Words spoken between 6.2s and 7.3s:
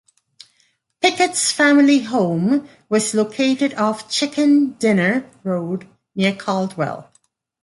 Caldwell.